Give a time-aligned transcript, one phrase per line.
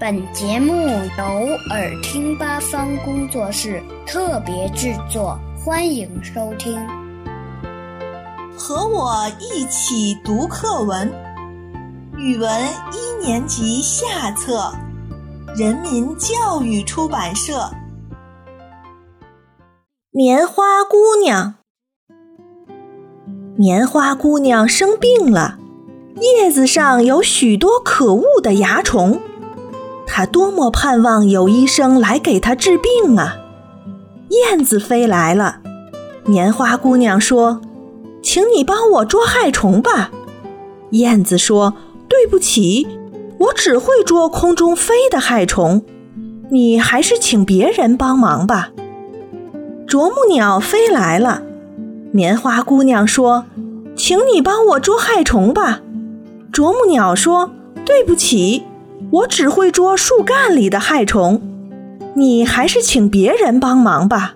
[0.00, 0.72] 本节目
[1.18, 1.24] 由
[1.68, 6.74] 耳听八方工作室特别制作，欢迎收听。
[8.56, 11.12] 和我一起读课文，
[12.16, 12.50] 语文
[12.94, 14.72] 一年级下册，
[15.54, 17.58] 人民教育出版社
[20.12, 21.56] 《棉花姑娘》。
[23.54, 25.58] 棉花姑娘生病了，
[26.22, 29.20] 叶子上有许多可恶的蚜虫。
[30.12, 33.36] 他多么盼望有医生来给他治病啊！
[34.30, 35.60] 燕子飞来了，
[36.24, 37.60] 棉花姑娘说
[38.20, 40.10] ：“请你帮我捉害虫吧。”
[40.90, 41.74] 燕子说
[42.10, 42.88] ：“对不起，
[43.38, 45.84] 我只会捉空中飞的害虫，
[46.50, 48.70] 你还是请别人帮忙吧。”
[49.86, 51.42] 啄木鸟飞来了，
[52.10, 53.44] 棉花姑娘说
[53.96, 55.80] ：“请你帮我捉害虫吧。”
[56.52, 57.52] 啄木鸟说
[57.86, 58.64] ：“对不起。”
[59.10, 61.40] 我只会捉树干里的害虫，
[62.14, 64.34] 你还是请别人帮忙吧。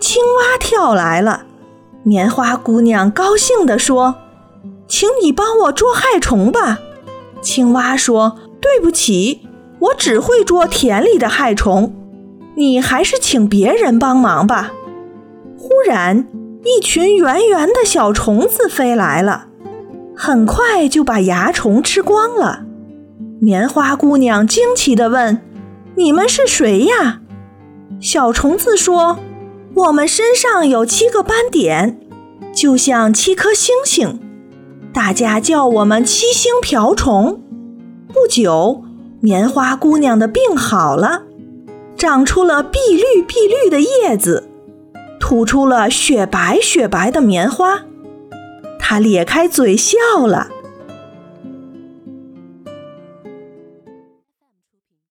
[0.00, 1.42] 青蛙跳来了，
[2.02, 4.16] 棉花姑娘高兴地说
[4.86, 6.78] ：“请你帮我捉害虫吧。”
[7.40, 9.46] 青蛙说：“对不起，
[9.78, 11.92] 我只会捉田里的害虫，
[12.56, 14.72] 你还是请别人帮忙吧。”
[15.58, 16.26] 忽然，
[16.64, 19.46] 一群圆圆的小虫子飞来了，
[20.16, 22.64] 很快就把蚜虫吃光了。
[23.40, 25.40] 棉花姑娘惊奇地问
[25.94, 27.20] ：“你们是谁呀？”
[28.00, 29.18] 小虫子说
[29.74, 32.00] ：“我们身上有七个斑点，
[32.52, 34.18] 就像七颗星星，
[34.92, 37.40] 大家叫我们七星瓢虫。”
[38.12, 38.82] 不久，
[39.20, 41.22] 棉花姑娘的病好了，
[41.96, 44.48] 长出了碧绿碧绿的叶子，
[45.20, 47.82] 吐出了雪白雪白的棉花。
[48.80, 50.48] 她咧开嘴笑了。